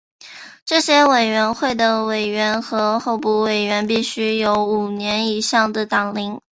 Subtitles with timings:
[0.65, 6.41] 这些委员会的委员和候补委员必须有五年以上的党龄。